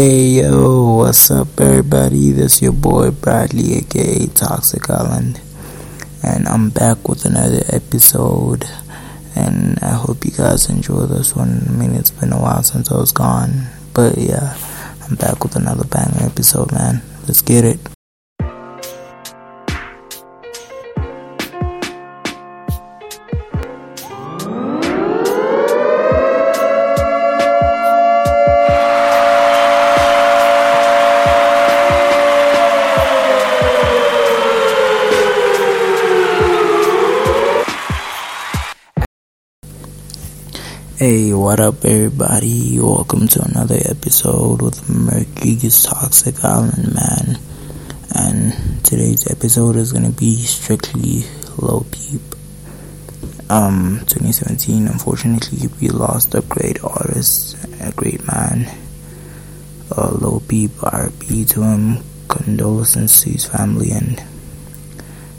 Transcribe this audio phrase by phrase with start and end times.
[0.00, 2.32] Hey yo, what's up everybody?
[2.32, 5.42] This your boy Bradley aka Toxic Island
[6.24, 8.64] and I'm back with another episode
[9.36, 11.66] and I hope you guys enjoy this one.
[11.68, 13.66] I mean it's been a while since I was gone.
[13.92, 14.56] But yeah,
[15.06, 17.02] I'm back with another banger episode man.
[17.28, 17.78] Let's get it.
[41.00, 42.78] Hey, what up, everybody?
[42.78, 47.38] Welcome to another episode with Mercury's Toxic Island Man.
[48.14, 51.24] And today's episode is gonna be strictly
[51.56, 52.20] Lil Peep.
[53.48, 58.70] Um, 2017, unfortunately, we lost a great artist, a great man.
[59.96, 64.22] Uh, Lil Peep, RP to him, condolences to his family, and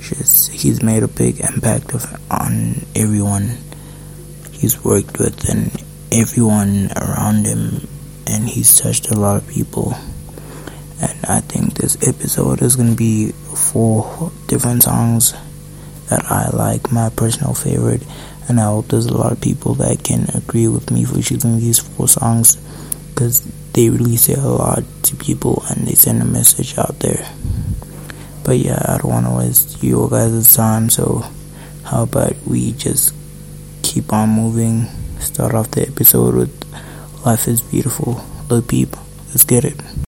[0.00, 3.58] just he's made a big impact of, on everyone
[4.62, 5.74] he's worked with and
[6.12, 7.88] everyone around him
[8.28, 9.92] and he's touched a lot of people.
[11.02, 15.34] And I think this episode is gonna be four different songs
[16.08, 18.06] that I like my personal favorite.
[18.48, 21.58] And I hope there's a lot of people that can agree with me for choosing
[21.58, 22.54] these four songs
[23.08, 23.40] because
[23.72, 27.28] they really say a lot to people and they send a message out there.
[28.44, 31.24] But yeah I don't want to waste you guys' time so
[31.82, 33.12] how about we just
[33.82, 34.86] keep on moving.
[35.18, 36.54] Start off the episode with
[37.24, 38.24] Life is Beautiful.
[38.48, 38.96] Lil Peep,
[39.28, 40.01] let's get it.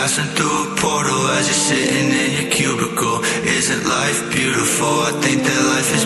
[0.00, 3.20] Passing through a portal as you're sitting in your cubicle.
[3.44, 4.88] Isn't life beautiful?
[5.04, 5.99] I think that life is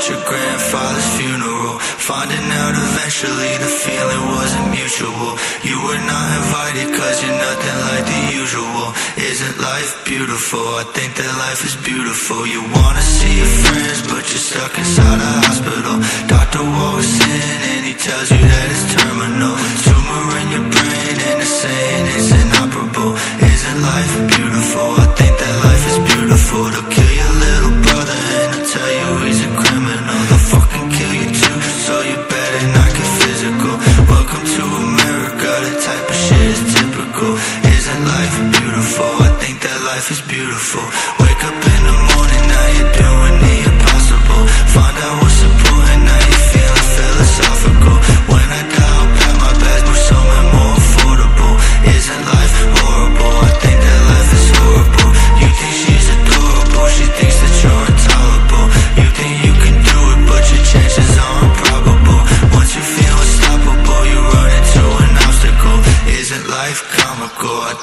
[0.00, 1.76] at your grandfather's funeral.
[2.08, 5.36] Finding out eventually the feeling wasn't mutual.
[5.60, 8.96] You were not invited cause you're nothing like the usual.
[9.20, 10.64] Isn't life beautiful?
[10.80, 12.48] I think that life is beautiful.
[12.48, 15.96] You wanna see your friends, but you're stuck inside a hospital.
[16.32, 19.56] Doctor walks in and he tells you that it's terminal.
[19.84, 23.12] Tumor in your brain and they're saying it's inoperable.
[23.36, 24.88] Isn't life beautiful?
[24.96, 26.62] I think that life is beautiful.
[26.72, 26.89] They'll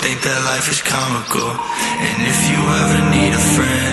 [0.07, 1.51] think that life is comical.
[2.07, 3.86] And if you ever need a friend.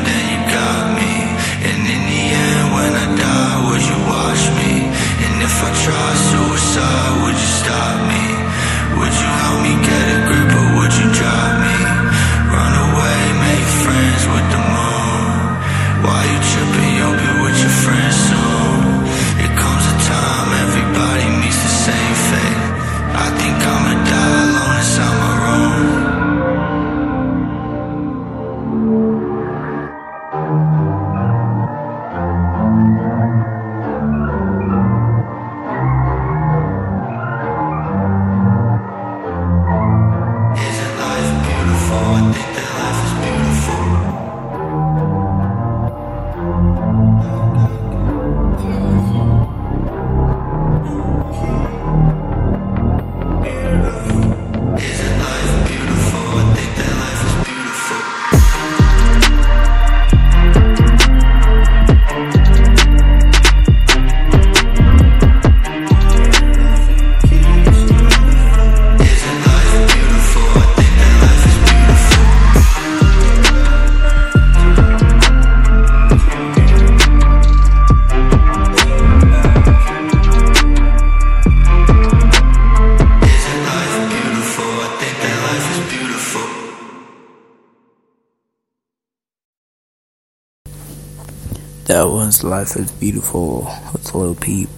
[91.94, 94.68] That was Life is Beautiful with Lil Peep.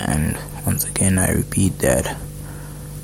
[0.00, 2.06] And once again, I repeat that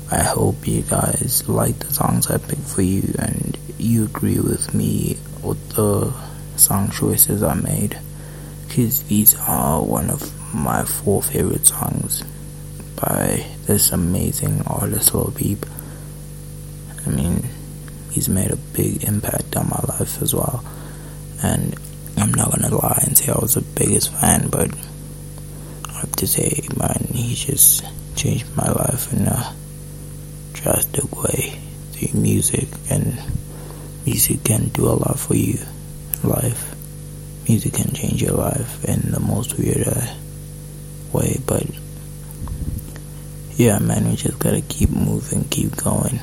[0.09, 4.73] I hope you guys like the songs I picked for you and you agree with
[4.73, 6.13] me with the
[6.55, 7.99] song choices I made.
[8.69, 12.23] Because these are one of my four favorite songs
[12.95, 15.65] by this amazing artist Lil Peep.
[17.05, 17.43] I mean,
[18.11, 20.63] he's made a big impact on my life as well.
[21.43, 21.77] And
[22.19, 24.69] I'm not gonna lie and say I was the biggest fan, but
[25.87, 27.83] I have to say, man, he just
[28.15, 29.53] changed my life in a
[30.53, 31.59] drastic way
[31.93, 33.17] through music, and
[34.05, 35.59] music can do a lot for you
[36.23, 36.75] life.
[37.47, 40.13] Music can change your life in the most weird uh,
[41.13, 41.63] way, but
[43.55, 46.19] yeah, man, we just gotta keep moving, keep going.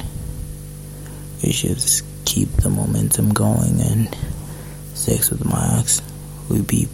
[1.42, 4.16] We just keep the momentum going and
[4.96, 6.00] Sex with my ex.
[6.48, 6.88] We beep.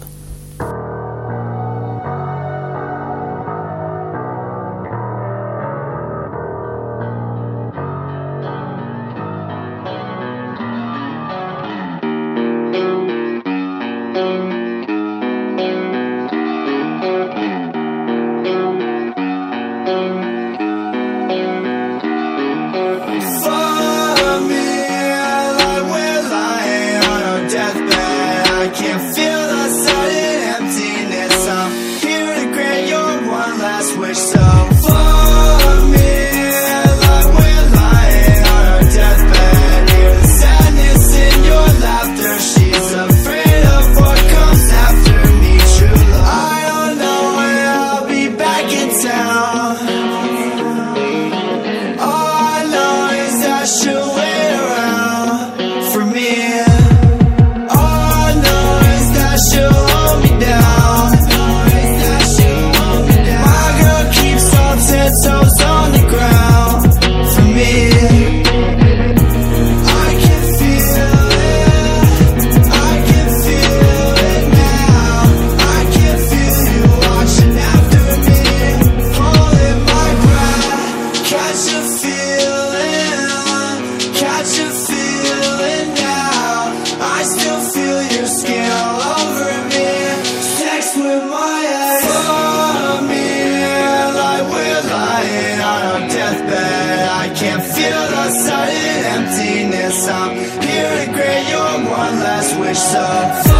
[102.74, 103.51] so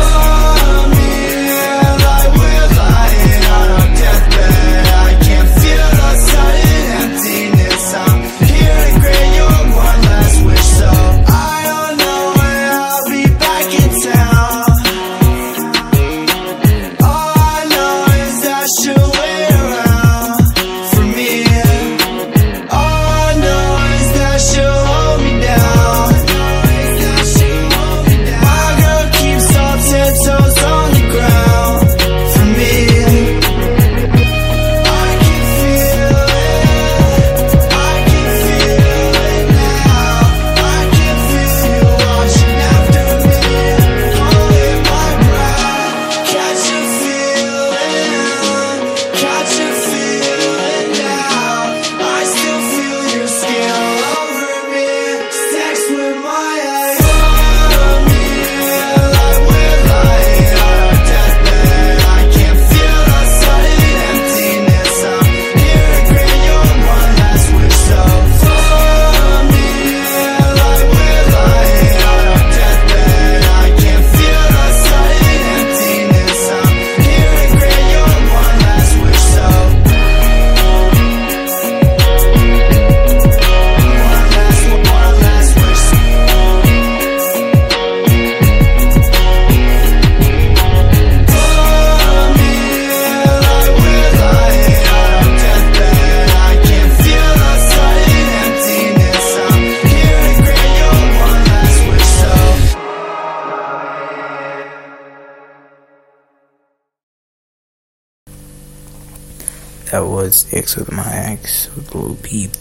[109.92, 112.52] That was X with my ex with Lil Peep.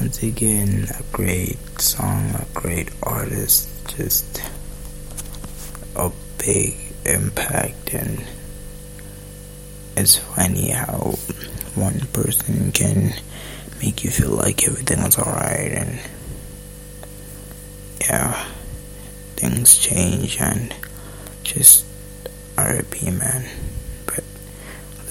[0.00, 4.42] Once again, a great song, a great artist, just
[5.94, 6.74] a big
[7.06, 8.20] impact, and
[9.96, 11.14] it's funny how
[11.76, 13.14] one person can
[13.80, 16.00] make you feel like everything is alright, and
[18.00, 18.44] yeah,
[19.36, 20.74] things change, and
[21.44, 21.84] just
[22.58, 23.59] RIP, man.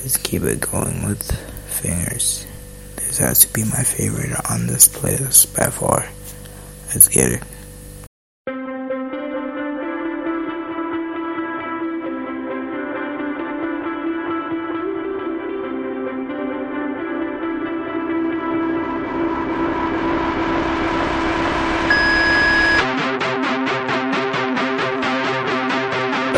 [0.01, 1.29] Let's keep it going with
[1.67, 2.45] fingers.
[2.95, 6.07] This has to be my favorite on this playlist by far.
[6.87, 7.43] Let's get it.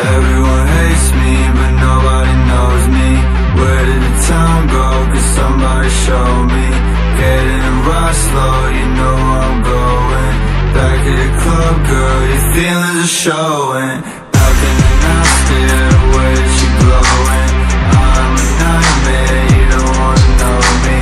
[0.04, 2.11] Everyone hates me, but nobody
[15.42, 17.54] steer the you're glowing?
[17.98, 20.98] I'm a nightmare, you don't wanna know me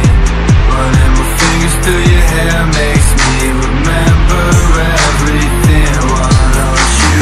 [0.71, 4.45] Running my fingers through your hair makes me remember
[5.09, 7.21] everything Why don't you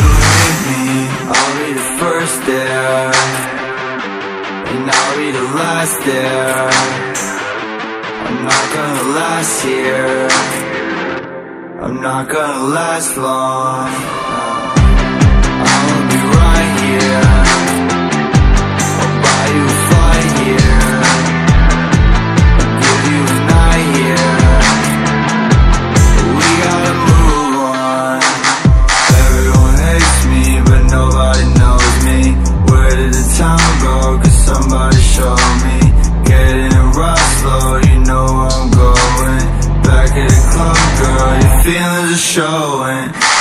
[0.68, 0.82] me?
[1.26, 3.10] I'll be the first there
[4.70, 6.70] And I'll be the last there
[8.26, 10.28] I'm not gonna last here
[11.82, 14.37] I'm not gonna last long
[42.18, 43.37] feelings are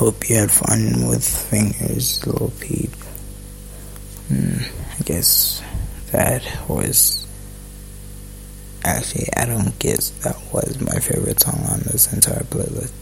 [0.00, 2.94] Hope you had fun with fingers, Lil Peep.
[4.28, 4.56] Hmm,
[4.98, 5.62] I guess
[6.10, 7.26] that was
[8.82, 12.94] actually I don't guess that was my favorite song on this entire playlist.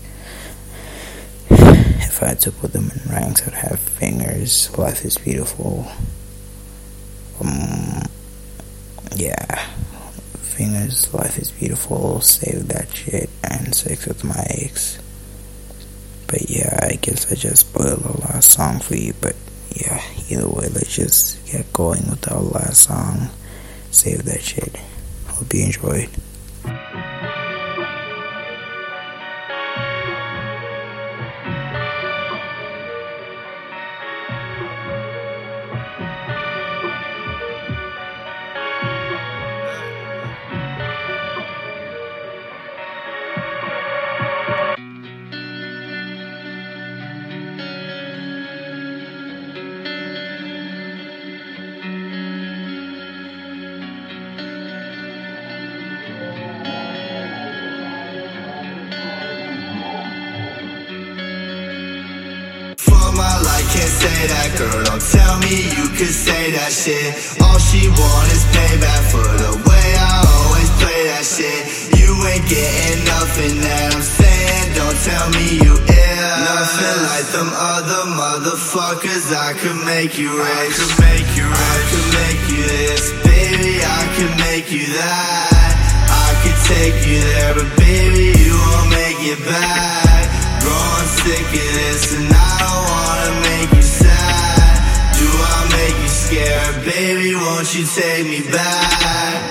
[2.02, 4.76] If I had to put them in ranks, I'd have fingers.
[4.76, 5.86] Life is beautiful.
[7.40, 8.02] Um,
[9.14, 9.68] yeah,
[10.34, 11.14] fingers.
[11.14, 12.20] Life is beautiful.
[12.22, 14.98] Save that shit and sex with my ex.
[16.28, 19.14] But yeah, I guess I just spoiled the last song for you.
[19.20, 19.34] But
[19.74, 23.30] yeah, either way, let's just get going with our last song.
[23.90, 24.76] Save that shit.
[25.26, 26.10] Hope you enjoyed.
[64.28, 64.84] That girl.
[64.84, 67.16] Don't tell me you could say that shit.
[67.40, 71.60] All she want is payback for the way I always play that shit.
[71.96, 74.66] You ain't getting nothing that I'm saying.
[74.76, 76.36] Don't tell me you ill.
[76.44, 79.32] Nothing like them other motherfuckers.
[79.32, 80.48] I could make you rich.
[80.48, 81.58] I could make you rich.
[81.58, 83.74] I could make you this, baby.
[83.80, 85.78] I could make you that.
[86.08, 90.24] I could take you there, but baby, you won't make it back.
[90.60, 93.27] Growing sick of this and I don't wanna
[97.68, 99.42] won't you take me back?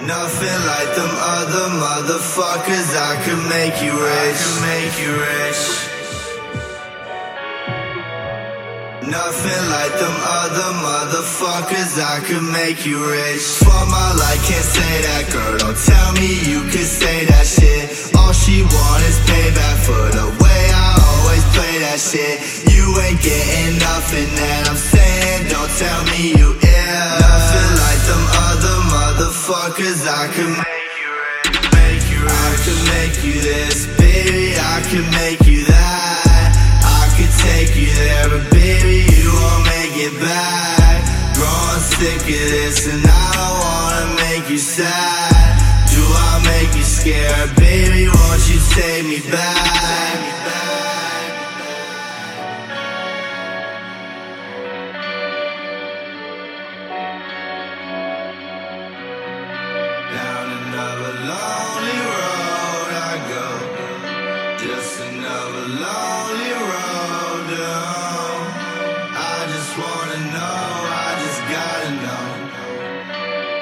[0.00, 2.88] Nothing like them other motherfuckers.
[2.96, 4.08] I could make you rich.
[4.24, 5.60] I could make you rich.
[9.10, 12.00] Nothing like them other motherfuckers.
[12.00, 13.42] I could make you rich.
[13.60, 15.58] For my life, can't say that girl.
[15.58, 18.16] Don't tell me you could say that shit.
[18.16, 20.47] All she want is payback for the way I always
[21.58, 22.38] play that shit.
[22.70, 25.50] You ain't getting nothing that I'm saying.
[25.50, 27.10] Don't tell me you ill.
[27.18, 30.06] Nothing like them other motherfuckers.
[30.06, 31.58] I can make you rich.
[31.74, 32.38] Make you rich.
[32.46, 34.54] I could make you this, baby.
[34.54, 36.46] I can make you that.
[36.86, 41.02] I could take you there, but baby, you won't make it back.
[41.34, 45.58] Growing sick of this, and I don't wanna make you sad.
[45.90, 48.06] Do I make you scared, baby?
[48.06, 50.37] Won't you take me back?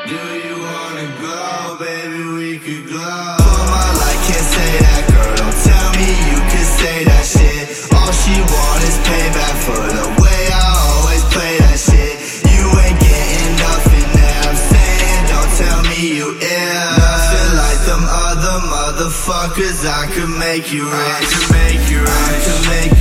[0.07, 2.23] Do you wanna go, baby?
[2.39, 3.37] We could glow.
[3.43, 5.35] For my life, can't say that, girl.
[5.35, 7.67] Don't tell me you can say that shit.
[7.91, 12.23] All she want is payback for the way I always play that shit.
[12.55, 15.23] You ain't getting nothing that I'm saying.
[15.27, 16.93] Don't tell me you ill.
[17.03, 19.83] Nothing like them other motherfuckers.
[19.91, 21.03] I could make you rich.
[21.03, 22.15] I could make you rich.
[22.15, 22.96] I could make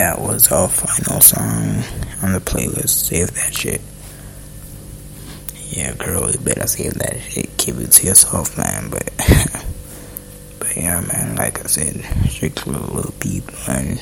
[0.00, 1.84] That was our final song
[2.22, 2.88] on the playlist.
[2.88, 3.82] Save that shit.
[5.76, 7.54] Yeah, girl, you better save that shit.
[7.58, 8.88] Keep it to yourself, man.
[8.88, 9.10] But,
[10.58, 11.36] but yeah, man.
[11.36, 14.00] Like I said, strictly Lil Peep, and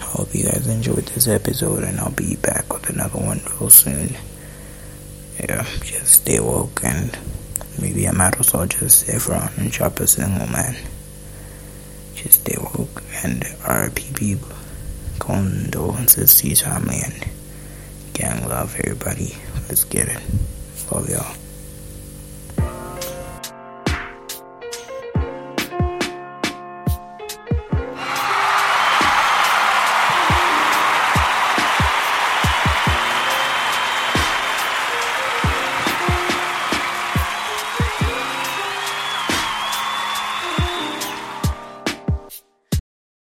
[0.00, 1.84] I hope you guys enjoyed this episode.
[1.84, 4.16] And I'll be back with another one real soon.
[5.38, 7.16] Yeah, just stay woke, and
[7.80, 10.74] maybe I might also just stay around and drop a single, man.
[12.16, 14.56] Just stay woke and RIP people
[15.30, 17.28] condolences to your family and
[18.14, 19.36] gang love everybody.
[19.68, 20.20] Let's get it.
[20.90, 21.39] Love y'all.